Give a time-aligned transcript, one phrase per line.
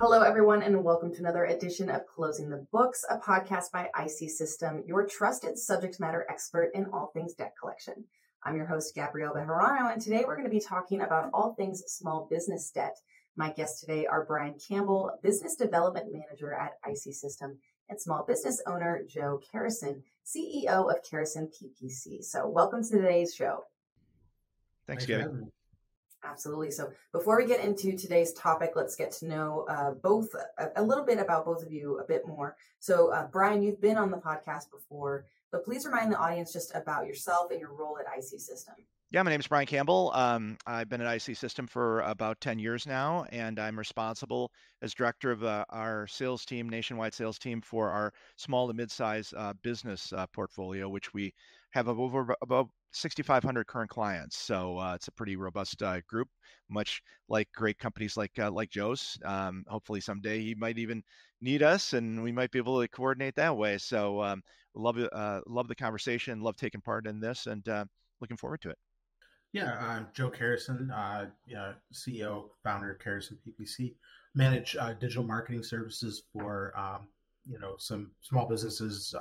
[0.00, 4.30] Hello, everyone, and welcome to another edition of Closing the Books, a podcast by IC
[4.30, 8.02] System, your trusted subject matter expert in all things debt collection.
[8.42, 11.82] I'm your host, Gabrielle Bejarano, and today we're going to be talking about all things
[11.86, 12.96] small business debt.
[13.36, 17.58] My guests today are Brian Campbell, Business Development Manager at IC System,
[17.90, 22.24] and small business owner Joe Kerrison, CEO of Kerrison PPC.
[22.24, 23.64] So, welcome to today's show.
[24.86, 25.26] Thanks, Gabby.
[26.22, 26.70] Absolutely.
[26.70, 30.82] So before we get into today's topic, let's get to know uh, both a, a,
[30.82, 32.56] little bit about both of you a bit more.
[32.78, 36.74] So, uh, Brian, you've been on the podcast before, but please remind the audience just
[36.74, 38.74] about yourself and your role at IC System.
[39.12, 40.12] Yeah, my name is Brian Campbell.
[40.14, 44.94] Um, I've been at IC System for about 10 years now, and I'm responsible as
[44.94, 49.54] director of uh, our sales team, nationwide sales team for our small to mid-size uh,
[49.62, 51.34] business uh, portfolio, which we
[51.70, 54.38] have over about 6,500 current clients.
[54.38, 56.28] So uh, it's a pretty robust uh, group,
[56.68, 59.18] much like great companies like uh, like Joe's.
[59.24, 61.02] Um, hopefully someday he might even
[61.40, 63.78] need us, and we might be able to coordinate that way.
[63.78, 64.42] So um,
[64.74, 67.84] love uh, love the conversation, love taking part in this, and uh,
[68.20, 68.78] looking forward to it.
[69.52, 71.26] Yeah, I'm Joe Kerrison, uh,
[71.92, 73.94] CEO, founder of Kerrison PPC.
[74.34, 77.08] Manage digital marketing services for um,
[77.48, 79.14] you know some small businesses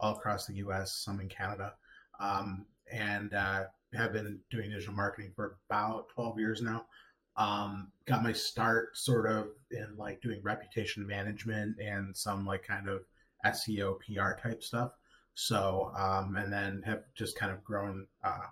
[0.00, 1.74] all across the U.S., some in Canada.
[2.20, 3.64] Um, and uh,
[3.94, 6.86] have been doing digital marketing for about 12 years now.
[7.36, 12.88] Um, got my start sort of in like doing reputation management and some like kind
[12.88, 13.02] of
[13.44, 14.92] SEO PR type stuff.
[15.34, 18.46] So, um, and then have just kind of grown uh,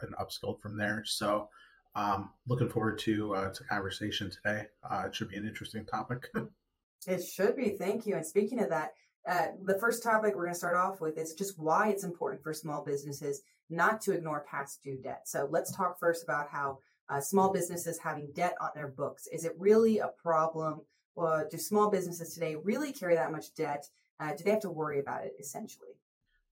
[0.00, 1.04] and upskilled from there.
[1.06, 1.48] So,
[1.94, 4.66] um, looking forward to uh, to conversation today.
[4.88, 6.28] Uh, it should be an interesting topic.
[7.06, 7.70] it should be.
[7.70, 8.16] Thank you.
[8.16, 8.94] And speaking of that,
[9.26, 12.42] uh, the first topic we're going to start off with is just why it's important
[12.42, 15.22] for small businesses not to ignore past due debt.
[15.28, 16.78] So let's talk first about how
[17.08, 20.80] uh, small businesses having debt on their books is it really a problem?
[21.14, 23.88] Well, do small businesses today really carry that much debt?
[24.20, 25.96] Uh, do they have to worry about it essentially?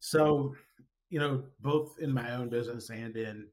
[0.01, 0.55] So,
[1.11, 3.47] you know, both in my own business and in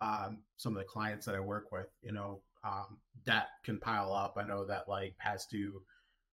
[0.00, 4.12] um, some of the clients that I work with, you know, um, debt can pile
[4.12, 4.36] up.
[4.36, 5.82] I know that like past due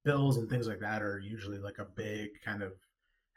[0.03, 2.73] bills and things like that are usually like a big kind of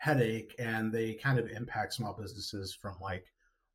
[0.02, 3.24] headache and they kind of impact small businesses from like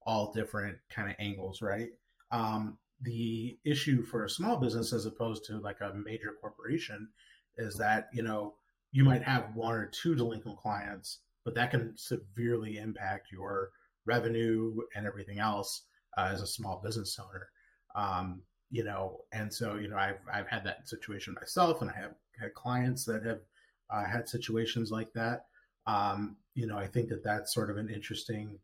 [0.06, 1.88] all different kind of angles, right?
[2.32, 7.08] Um, the issue for a small business as opposed to like a major corporation
[7.56, 8.56] is that, you know,
[8.92, 13.70] you might have one or two delinquent clients, but that can severely impact your
[14.06, 15.84] revenue and everything else
[16.18, 17.48] uh, as a small business owner.
[17.96, 22.02] Um, you know, and so, you know, I've, I've had that situation myself and I
[22.02, 23.40] have had clients that have
[23.90, 25.46] uh, had situations like that.
[25.88, 28.60] Um, you know, I think that that's sort of an interesting,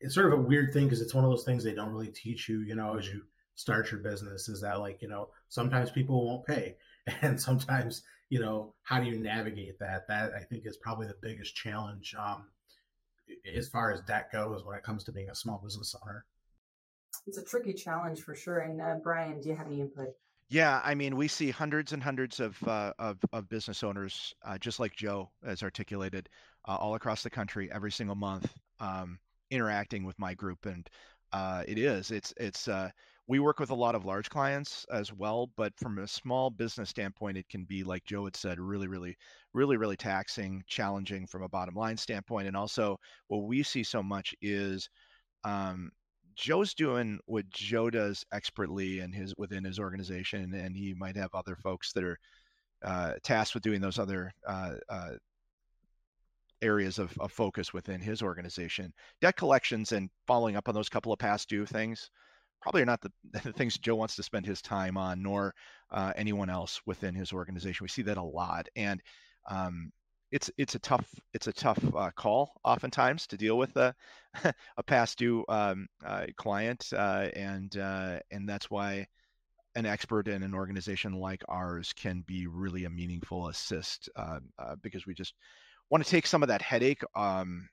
[0.00, 2.12] it's sort of a weird thing because it's one of those things they don't really
[2.12, 3.22] teach you, you know, as you
[3.54, 6.76] start your business is that like, you know, sometimes people won't pay.
[7.20, 10.06] And sometimes, you know, how do you navigate that?
[10.06, 12.44] That I think is probably the biggest challenge um,
[13.56, 16.24] as far as debt goes when it comes to being a small business owner.
[17.26, 18.58] It's a tricky challenge for sure.
[18.60, 20.10] And uh, Brian, do you have any input?
[20.52, 24.58] Yeah, I mean, we see hundreds and hundreds of uh, of, of, business owners, uh,
[24.58, 26.28] just like Joe has articulated,
[26.68, 29.18] uh, all across the country every single month, um,
[29.50, 30.90] interacting with my group, and
[31.32, 32.90] uh, it is it's it's uh,
[33.28, 36.90] we work with a lot of large clients as well, but from a small business
[36.90, 39.16] standpoint, it can be like Joe had said, really, really,
[39.54, 42.98] really, really taxing, challenging from a bottom line standpoint, and also
[43.28, 44.90] what we see so much is
[45.44, 45.90] um,
[46.34, 51.34] Joe's doing what Joe does expertly in his within his organization, and he might have
[51.34, 52.18] other folks that are
[52.84, 55.10] uh, tasked with doing those other uh, uh,
[56.60, 58.92] areas of, of, focus within his organization.
[59.20, 62.10] Debt collections and following up on those couple of past due things
[62.60, 63.12] probably are not the,
[63.44, 65.54] the things Joe wants to spend his time on, nor
[65.90, 67.84] uh, anyone else within his organization.
[67.84, 69.00] We see that a lot, and
[69.50, 69.92] um,
[70.32, 73.94] it's it's a tough it's a tough uh, call oftentimes to deal with a
[74.76, 79.06] a past due um, uh, client, uh, and uh, and that's why
[79.76, 84.74] an expert in an organization like ours can be really a meaningful assist uh, uh,
[84.82, 85.34] because we just
[85.90, 87.68] want to take some of that headache um,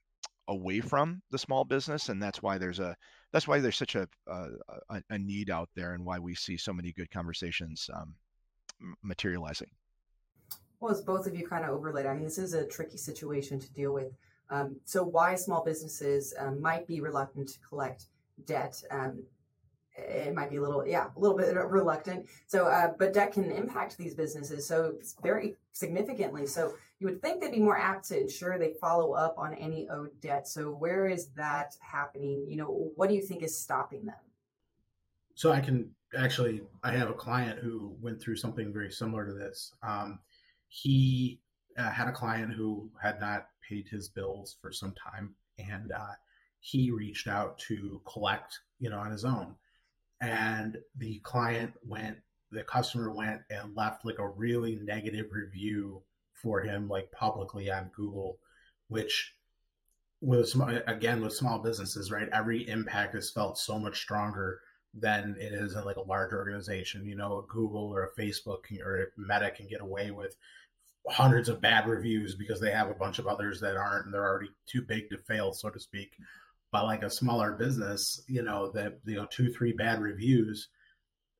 [0.48, 2.96] away from the small business, and that's why there's a
[3.32, 6.74] that's why there's such a a, a need out there, and why we see so
[6.74, 8.16] many good conversations um,
[9.02, 9.70] materializing.
[10.80, 13.60] Well, as both of you kind of overlaid, I mean, this is a tricky situation
[13.60, 14.14] to deal with.
[14.50, 18.06] Um, so, why small businesses um, might be reluctant to collect
[18.46, 18.82] debt?
[18.90, 19.24] Um,
[19.96, 22.28] it might be a little, yeah, a little bit reluctant.
[22.48, 26.48] So, uh, but debt can impact these businesses so very significantly.
[26.48, 29.88] So, you would think they'd be more apt to ensure they follow up on any
[29.90, 30.48] owed debt.
[30.48, 32.46] So, where is that happening?
[32.48, 34.16] You know, what do you think is stopping them?
[35.40, 39.32] so I can actually, I have a client who went through something very similar to
[39.32, 39.74] this.
[39.82, 40.20] Um,
[40.70, 41.42] he
[41.78, 46.14] uh, had a client who had not paid his bills for some time, and uh,
[46.60, 49.56] he reached out to collect, you know, on his own.
[50.22, 52.18] And the client went,
[52.52, 57.92] the customer went and left like a really negative review for him, like publicly on
[57.96, 58.40] Google,
[58.88, 59.34] which
[60.22, 60.54] with
[60.88, 62.30] again with small businesses, right?
[62.34, 64.60] Every impact is felt so much stronger
[64.94, 67.06] than it is in like a large organization.
[67.06, 70.36] You know, Google or a Facebook or a Meta can get away with
[71.08, 74.28] hundreds of bad reviews because they have a bunch of others that aren't, and they're
[74.28, 76.16] already too big to fail, so to speak.
[76.72, 80.70] But like a smaller business, you know, that you know two three bad reviews,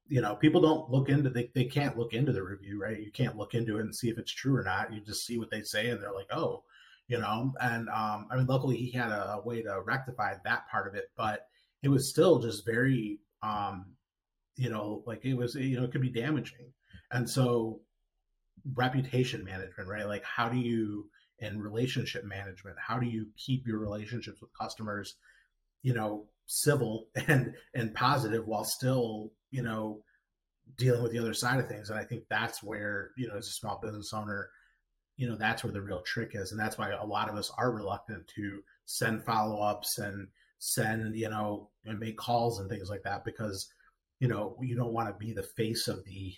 [0.08, 3.00] you know, people don't look into they they can't look into the review, right?
[3.00, 4.94] You can't look into it and see if it's true or not.
[4.94, 6.64] You just see what they say, and they're like, oh,
[7.08, 7.54] you know.
[7.62, 10.96] And um, I mean, luckily he had a, a way to rectify that part of
[10.96, 11.48] it, but
[11.84, 13.94] it was still just very um,
[14.56, 16.74] you know, like it was, you know, it could be damaging.
[17.12, 17.82] And so
[18.76, 20.08] reputation management, right?
[20.08, 21.10] Like how do you
[21.42, 25.16] and relationship management, how do you keep your relationships with customers,
[25.82, 30.02] you know, civil and and positive while still, you know,
[30.78, 31.90] dealing with the other side of things.
[31.90, 34.50] And I think that's where, you know, as a small business owner,
[35.18, 36.52] you know, that's where the real trick is.
[36.52, 40.28] And that's why a lot of us are reluctant to send follow-ups and
[40.60, 43.74] send, you know, and make calls and things like that because,
[44.20, 46.36] you know, you don't want to be the face of the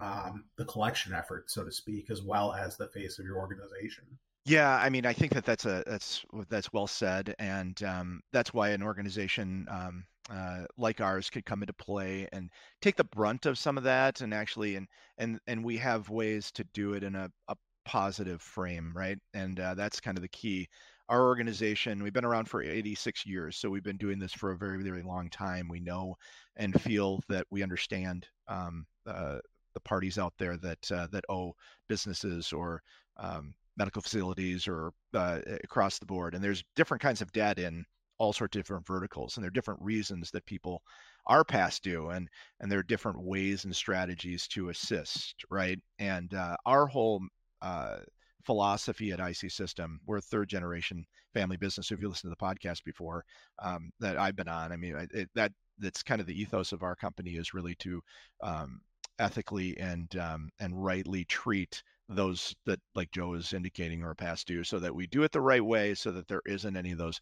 [0.00, 4.04] um, the collection effort, so to speak, as well as the face of your organization.
[4.46, 8.52] Yeah, I mean, I think that that's a that's that's well said, and um, that's
[8.52, 12.50] why an organization um, uh, like ours could come into play and
[12.82, 14.86] take the brunt of some of that, and actually, and
[15.16, 19.18] and and we have ways to do it in a, a positive frame, right?
[19.34, 20.68] And uh, that's kind of the key
[21.08, 24.56] our organization, we've been around for 86 years, so we've been doing this for a
[24.56, 25.68] very, very long time.
[25.68, 26.16] We know
[26.56, 29.38] and feel that we understand um, uh,
[29.74, 31.54] the parties out there that uh, that owe
[31.88, 32.82] businesses or
[33.18, 36.34] um, medical facilities or uh, across the board.
[36.34, 37.84] And there's different kinds of debt in
[38.18, 40.80] all sorts of different verticals, and there are different reasons that people
[41.26, 45.78] are past due, and and there are different ways and strategies to assist, right?
[45.98, 47.20] And uh, our whole
[47.64, 47.96] uh,
[48.44, 50.00] philosophy at IC System.
[50.06, 51.88] We're a third generation family business.
[51.88, 53.24] So if you listen to the podcast before
[53.62, 56.82] um, that I've been on, I mean, it, that that's kind of the ethos of
[56.82, 58.00] our company is really to
[58.42, 58.80] um,
[59.18, 64.62] ethically and um, and rightly treat those that like Joe is indicating are past due,
[64.62, 67.20] so that we do it the right way, so that there isn't any of those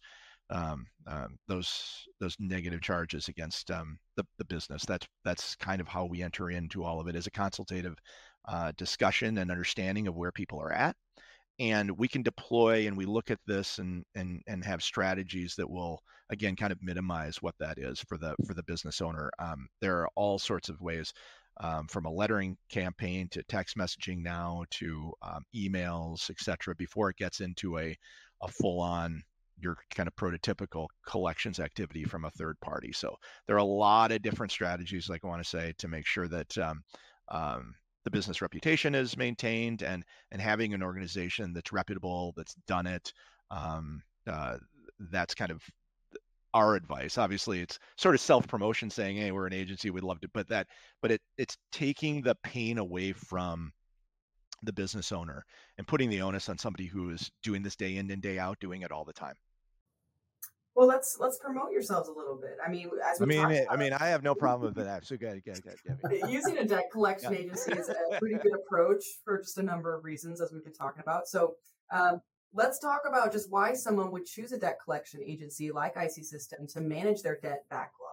[0.49, 4.85] um, um, those those negative charges against um, the the business.
[4.85, 7.95] That's that's kind of how we enter into all of it as a consultative
[8.45, 10.95] uh, discussion and understanding of where people are at
[11.59, 15.69] and we can deploy and we look at this and and and have strategies that
[15.69, 19.29] will again kind of minimize what that is for the for the business owner.
[19.39, 21.13] Um, there are all sorts of ways
[21.61, 27.17] um, from a lettering campaign to text messaging now to um, emails etc before it
[27.17, 27.95] gets into a
[28.41, 29.21] a full on
[29.59, 32.91] your kind of prototypical collections activity from a third party.
[32.91, 33.15] So
[33.45, 36.27] there are a lot of different strategies like i want to say to make sure
[36.27, 36.83] that um,
[37.29, 42.85] um the business reputation is maintained and and having an organization that's reputable that's done
[42.85, 43.13] it
[43.51, 44.57] um, uh,
[45.11, 45.61] that's kind of
[46.53, 47.17] our advice.
[47.17, 50.67] Obviously it's sort of self-promotion saying hey we're an agency we'd love to but that
[51.01, 53.71] but it it's taking the pain away from
[54.63, 55.45] the business owner
[55.77, 58.59] and putting the onus on somebody who is doing this day in and day out
[58.59, 59.35] doing it all the time
[60.75, 62.57] well, let's let's promote yourselves a little bit.
[62.65, 65.05] I mean, as we I mean, it, I mean, I have no problem with that.
[65.05, 66.29] So good, good, good.
[66.29, 67.39] Using a debt collection yeah.
[67.39, 70.73] agency is a pretty good approach for just a number of reasons, as we've been
[70.73, 71.27] talking about.
[71.27, 71.55] So,
[71.91, 72.21] um,
[72.53, 76.65] let's talk about just why someone would choose a debt collection agency like IC System
[76.67, 78.09] to manage their debt backlog.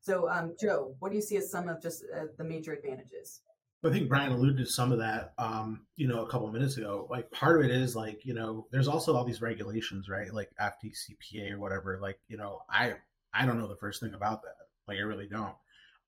[0.00, 3.40] So, um, Joe, what do you see as some of just uh, the major advantages?
[3.84, 6.78] I think Brian alluded to some of that, um, you know, a couple of minutes
[6.78, 7.06] ago.
[7.10, 10.32] Like part of it is like, you know, there's also all these regulations, right?
[10.32, 11.98] Like FDCPA or whatever.
[12.00, 12.94] Like, you know, I
[13.32, 14.56] I don't know the first thing about that.
[14.88, 15.54] Like I really don't.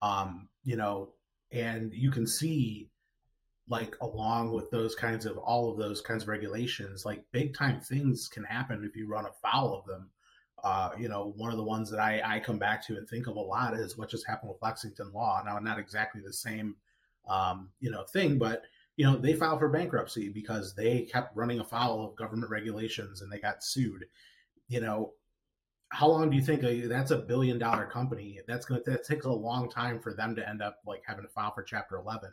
[0.00, 1.12] Um, you know,
[1.52, 2.88] and you can see
[3.68, 7.80] like along with those kinds of all of those kinds of regulations, like big time
[7.80, 10.10] things can happen if you run afoul of them.
[10.64, 13.26] Uh, you know, one of the ones that I, I come back to and think
[13.26, 15.42] of a lot is what just happened with Lexington Law.
[15.44, 16.76] Now, not exactly the same
[17.26, 18.62] um, you know thing but
[18.96, 23.30] you know they filed for bankruptcy because they kept running afoul of government regulations and
[23.30, 24.06] they got sued.
[24.68, 25.12] You know
[25.90, 29.24] how long do you think a, that's a billion dollar company that's to that takes
[29.24, 32.30] a long time for them to end up like having to file for chapter 11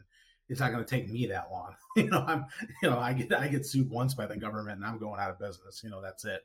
[0.49, 1.73] it's not going to take me that long.
[1.95, 2.45] You know i'm
[2.81, 5.29] you know i get i get sued once by the government and i'm going out
[5.29, 6.43] of business you know that's it.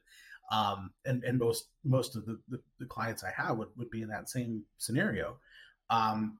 [0.53, 4.03] Um and and most most of the the, the clients i have would, would be
[4.03, 5.39] in that same scenario.
[5.89, 6.39] Um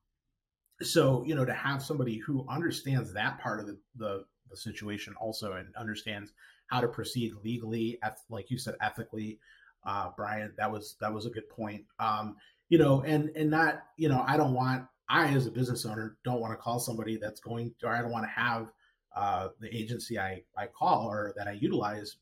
[0.83, 5.15] so you know to have somebody who understands that part of the, the, the situation
[5.21, 6.33] also and understands
[6.69, 7.99] how to proceed legally
[8.31, 9.39] like you said ethically
[9.85, 11.85] uh, brian that was that was a good point.
[11.99, 12.37] Um,
[12.69, 16.17] you know and and not you know i don't want i as a business owner
[16.25, 18.73] don't want to call somebody that's going or i don't want to have
[19.17, 22.17] uh, the agency i i call or that i utilize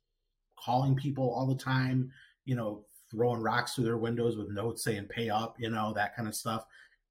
[0.59, 2.11] calling people all the time
[2.45, 6.15] you know throwing rocks through their windows with notes saying pay up you know that
[6.17, 6.65] kind of stuff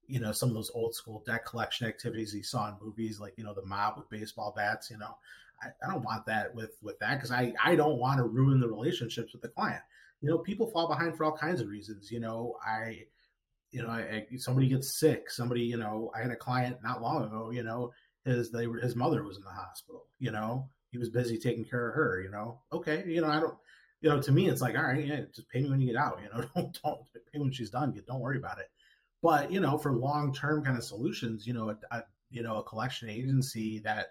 [0.08, 3.34] you know some of those old school debt collection activities you saw in movies like
[3.36, 5.16] you know the mob with baseball bats you know
[5.62, 8.60] i, I don't want that with with that because i i don't want to ruin
[8.60, 9.82] the relationships with the client
[10.20, 13.02] you know people fall behind for all kinds of reasons you know i
[13.70, 17.02] you know I, I, somebody gets sick somebody you know i had a client not
[17.02, 17.92] long ago you know
[18.24, 21.64] his they were his mother was in the hospital you know he was busy taking
[21.64, 23.56] care of her you know okay you know i don't
[24.00, 26.00] you know to me it's like all right yeah just pay me when you get
[26.00, 27.00] out you know don't don't
[27.32, 28.70] pay when she's done don't worry about it
[29.26, 32.58] but you know, for long term kind of solutions, you know, a, a, you know
[32.58, 34.10] a collection agency that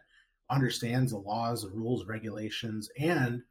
[0.50, 3.42] understands the laws, the rules, regulations, and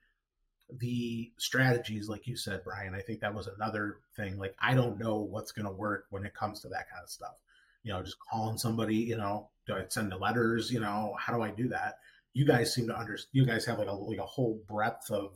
[0.78, 2.94] the strategies, like you said, Brian.
[2.94, 4.36] I think that was another thing.
[4.36, 7.08] Like I don't know what's going to work when it comes to that kind of
[7.08, 7.36] stuff.
[7.82, 8.96] You know, just calling somebody.
[8.96, 10.70] You know, do I send the letters?
[10.70, 11.94] You know, how do I do that?
[12.34, 13.30] You guys seem to understand.
[13.32, 15.30] You guys have like a like a whole breadth of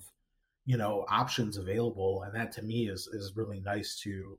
[0.66, 4.38] you know options available, and that to me is is really nice to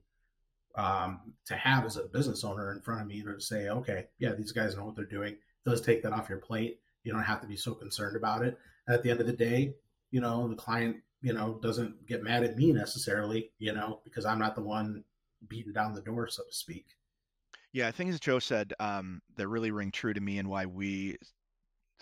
[0.76, 4.32] um, to have as a business owner in front of me to say, okay, yeah,
[4.32, 5.34] these guys know what they're doing.
[5.34, 6.80] It does take that off your plate.
[7.04, 8.58] You don't have to be so concerned about it.
[8.86, 9.74] And at the end of the day,
[10.10, 14.24] you know, the client, you know, doesn't get mad at me necessarily, you know, because
[14.24, 15.04] I'm not the one
[15.48, 16.86] beating down the door, so to speak.
[17.72, 21.16] Yeah, things Joe said um, that really ring true to me and why we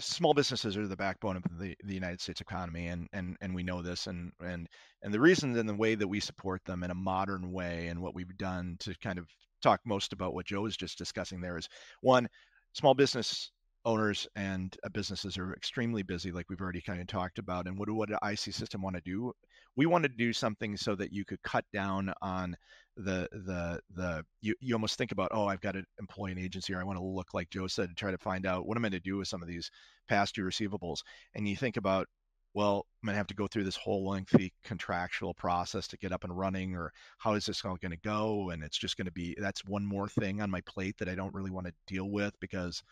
[0.01, 3.63] small businesses are the backbone of the, the United States economy, and and and we
[3.63, 4.69] know this, and and
[5.03, 8.01] and the reason and the way that we support them in a modern way, and
[8.01, 9.29] what we've done to kind of
[9.63, 11.69] talk most about what Joe was just discussing there is
[12.01, 12.29] one,
[12.73, 13.51] small business
[13.89, 17.67] owners and uh, businesses are extremely busy, like we've already kind of talked about.
[17.67, 19.33] And what what IC system want to do?
[19.77, 22.55] We want to do something so that you could cut down on
[22.99, 26.75] the the the you, you almost think about oh I've got to employ an agency
[26.75, 28.83] or I want to look like Joe said to try to find out what I'm
[28.83, 29.71] going to do with some of these
[30.09, 30.99] past due receivables
[31.35, 32.09] and you think about
[32.55, 36.13] well I'm going to have to go through this whole lengthy contractual process to get
[36.13, 39.07] up and running or how is this all going to go and it's just going
[39.07, 41.75] to be that's one more thing on my plate that I don't really want to
[41.87, 42.83] deal with because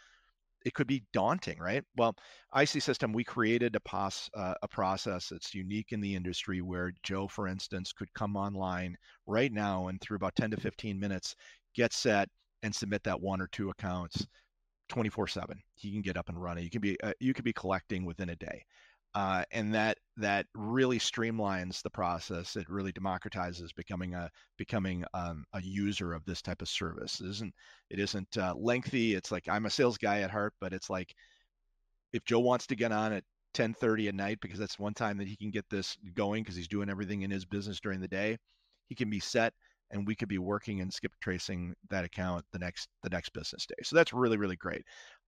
[0.66, 1.84] it could be daunting, right?
[1.96, 2.16] Well,
[2.56, 6.92] IC System, we created a, pos, uh, a process that's unique in the industry where
[7.04, 8.96] Joe, for instance, could come online
[9.28, 11.36] right now and through about 10 to 15 minutes,
[11.76, 12.28] get set
[12.64, 14.26] and submit that one or two accounts
[14.88, 16.64] 24 7 he can get up and running.
[16.64, 18.64] You can be uh, you could be collecting within a day
[19.16, 22.56] uh, and that that really streamlines the process.
[22.56, 27.20] It really democratizes becoming a becoming um, a user of this type of service.
[27.22, 27.54] It isn't
[27.90, 29.14] it isn't uh, lengthy.
[29.14, 31.14] It's like I'm a sales guy at heart, but it's like
[32.12, 35.28] if Joe wants to get on at 10:30 at night because that's one time that
[35.28, 38.36] he can get this going because he's doing everything in his business during the day,
[38.88, 39.54] he can be set
[39.92, 43.66] and we could be working and skip tracing that account the next the next business
[43.66, 43.76] day.
[43.84, 44.82] So that's really really great.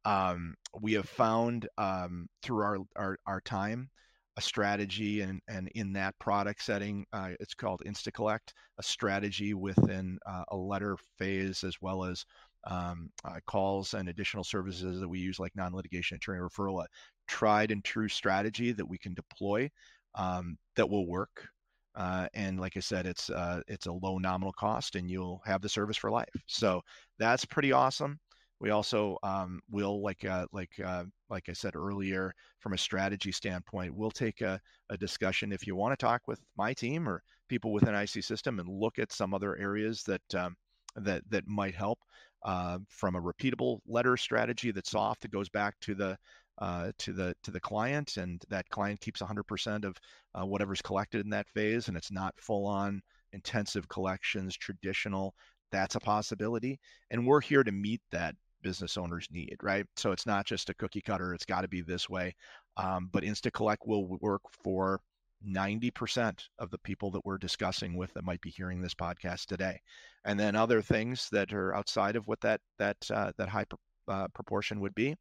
[0.04, 3.90] Um, we have found um, through our, our, our time
[4.38, 10.16] a strategy and, and in that product setting, uh, it's called InstaCollect, a strategy within
[10.26, 12.24] uh, a letter phase as well as
[12.64, 16.86] um, uh, calls and additional services that we use like non-litigation attorney referral, a
[17.26, 19.68] tried and true strategy that we can deploy
[20.14, 21.48] um, that will work.
[21.96, 25.62] Uh, and like I said, it's uh, it's a low nominal cost, and you'll have
[25.62, 26.28] the service for life.
[26.46, 26.80] So
[27.18, 28.20] that's pretty awesome.
[28.60, 33.30] We also um, will, like uh, like uh, like I said earlier, from a strategy
[33.30, 34.60] standpoint, we'll take a,
[34.90, 38.58] a discussion if you want to talk with my team or people within IC System
[38.58, 40.56] and look at some other areas that um,
[40.96, 42.00] that that might help
[42.44, 46.16] uh, from a repeatable letter strategy that's soft that goes back to the
[46.58, 49.96] uh, to the to the client, and that client keeps 100% of
[50.34, 53.00] uh, whatever's collected in that phase, and it's not full on
[53.32, 55.34] intensive collections, traditional.
[55.70, 59.86] That's a possibility, and we're here to meet that business owners need, right?
[59.96, 62.34] So it's not just a cookie cutter, it's got to be this way.
[62.76, 65.00] Um, but InstaCollect will work for
[65.46, 69.80] 90% of the people that we're discussing with that might be hearing this podcast today.
[70.24, 73.66] And then other things that are outside of what that that uh, that high
[74.08, 75.14] uh, proportion would be,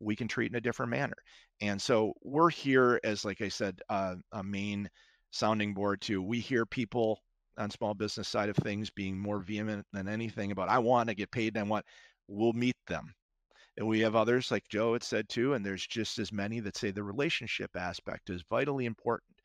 [0.00, 1.16] we can treat in a different manner.
[1.60, 4.88] And so we're here as, like I said, uh, a main
[5.30, 7.20] sounding board to we hear people
[7.58, 11.14] on small business side of things being more vehement than anything about I want to
[11.14, 11.84] get paid and I want
[12.28, 13.14] we'll meet them.
[13.76, 16.76] And we have others, like Joe had said too, and there's just as many that
[16.76, 19.36] say the relationship aspect is vitally important.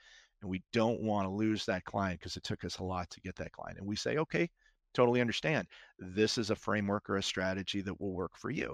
[0.42, 3.22] And we don't want to lose that client because it took us a lot to
[3.22, 3.78] get that client.
[3.78, 4.50] And we say, okay,
[4.94, 5.68] totally understand.
[6.00, 8.74] This is a framework or a strategy that will work for you.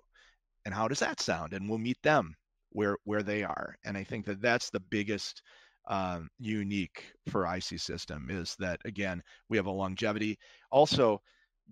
[0.66, 1.54] And how does that sound?
[1.54, 2.36] And we'll meet them
[2.72, 3.76] where where they are.
[3.84, 5.42] And I think that that's the biggest
[5.88, 10.38] um, unique for IC System is that again we have a longevity.
[10.72, 11.22] Also,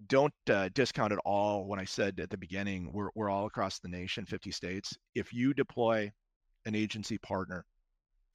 [0.05, 3.79] don't uh, discount at all when I said at the beginning we're we're all across
[3.79, 4.97] the nation, 50 states.
[5.15, 6.11] If you deploy
[6.65, 7.65] an agency partner,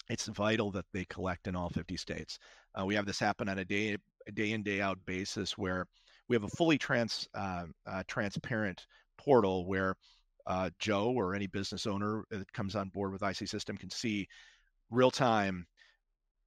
[0.09, 2.39] it's vital that they collect in all 50 states.
[2.79, 5.87] Uh, we have this happen on a day a day in day out basis where
[6.29, 8.87] we have a fully trans uh, uh transparent
[9.19, 9.95] portal where
[10.47, 14.27] uh, Joe or any business owner that comes on board with IC System can see
[14.91, 15.67] real time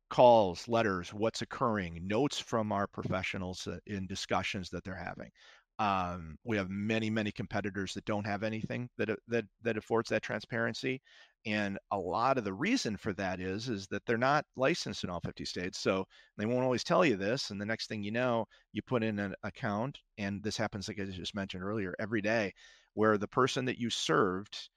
[0.09, 5.29] calls, letters, what's occurring, notes from our professionals uh, in discussions that they're having.
[5.77, 10.09] Um, we have many, many competitors that don't have anything that uh, that that affords
[10.09, 11.01] that transparency,
[11.45, 15.09] and a lot of the reason for that is is that they're not licensed in
[15.09, 16.05] all 50 states, so
[16.37, 17.49] they won't always tell you this.
[17.51, 20.99] And the next thing you know, you put in an account, and this happens, like
[20.99, 22.53] I just mentioned earlier, every day,
[22.93, 24.69] where the person that you served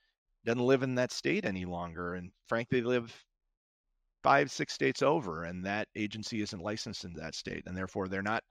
[0.45, 3.25] doesn't live in that state any longer, and frankly, live
[4.23, 8.23] five, six states over, and that agency isn't licensed in that state, and therefore they're
[8.23, 8.43] not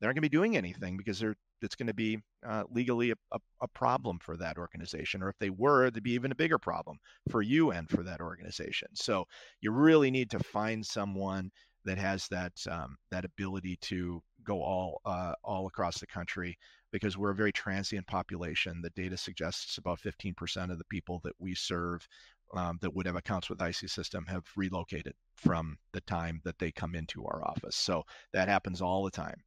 [0.00, 3.12] they're not going to be doing anything because they're it's going to be uh, legally
[3.12, 6.36] a, a, a, problem for that organization, or if they were, it'd be even a
[6.36, 6.98] bigger problem
[7.30, 8.88] for you and for that organization.
[8.94, 9.24] So
[9.62, 11.50] you really need to find someone
[11.86, 16.58] that has that um, that ability to go all uh, all across the country
[16.92, 18.80] because we're a very transient population.
[18.82, 22.06] The data suggests about 15% of the people that we serve
[22.54, 26.70] um, that would have accounts with IC System have relocated from the time that they
[26.70, 27.76] come into our office.
[27.76, 29.42] So that happens all the time.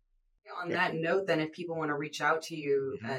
[0.61, 3.11] On that note, then, if people want to reach out to you mm-hmm.
[3.11, 3.17] uh,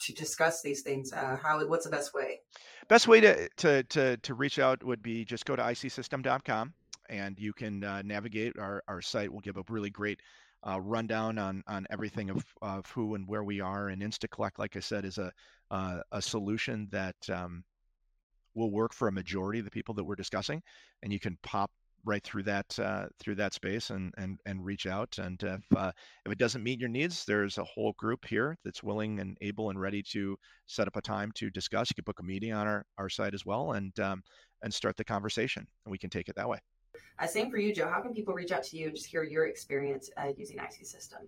[0.00, 2.40] to discuss these things, uh, how what's the best way?
[2.88, 6.74] Best way to, to to to reach out would be just go to icsystem.com
[7.08, 9.30] and you can uh, navigate our, our site.
[9.30, 10.20] We'll give a really great
[10.66, 13.88] uh, rundown on on everything of, of who and where we are.
[13.88, 15.32] And InstaCollect, like I said, is a
[15.70, 17.64] uh, a solution that um,
[18.54, 20.62] will work for a majority of the people that we're discussing,
[21.02, 21.70] and you can pop
[22.04, 25.18] right through that uh, through that space and and and reach out.
[25.18, 25.92] And if uh,
[26.26, 29.70] if it doesn't meet your needs, there's a whole group here that's willing and able
[29.70, 30.36] and ready to
[30.66, 31.90] set up a time to discuss.
[31.90, 34.22] You can book a meeting on our our site as well, and um,
[34.62, 36.58] and start the conversation, and we can take it that way.
[37.18, 37.88] Uh, same for you, Joe.
[37.88, 40.86] How can people reach out to you and just hear your experience uh, using IC
[40.86, 41.20] System?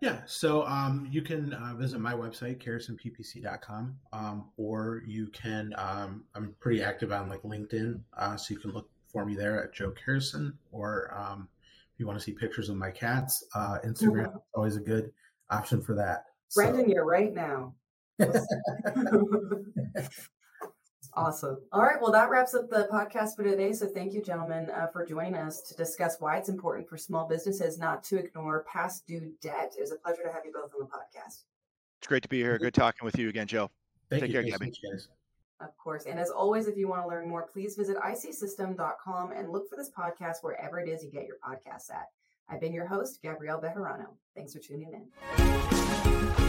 [0.00, 6.24] Yeah, so um, you can uh, visit my website, kerrisonppc.com, um, or you can, um,
[6.34, 9.74] I'm pretty active on like LinkedIn, uh, so you can look for me there at
[9.74, 11.48] Joe Kerrison, or um,
[11.92, 15.10] if you want to see pictures of my cats, uh, Instagram is always a good
[15.50, 16.26] option for that.
[16.54, 16.92] Brendan, so.
[16.92, 17.74] you're right now.
[21.14, 21.58] Awesome.
[21.72, 22.00] All right.
[22.00, 23.72] Well, that wraps up the podcast for today.
[23.72, 27.26] So thank you, gentlemen, uh, for joining us to discuss why it's important for small
[27.26, 29.74] businesses not to ignore past due debt.
[29.76, 31.44] It was a pleasure to have you both on the podcast.
[31.98, 32.58] It's great to be here.
[32.58, 33.70] Good talking with you again, Joe.
[34.10, 34.34] Thank Take you.
[34.34, 34.66] care, Gabby.
[34.66, 35.08] Much,
[35.60, 36.04] of course.
[36.06, 39.76] And as always, if you want to learn more, please visit icsystem.com and look for
[39.76, 42.06] this podcast wherever it is you get your podcasts at.
[42.48, 44.06] I've been your host, Gabrielle Bejarano.
[44.34, 46.47] Thanks for tuning in.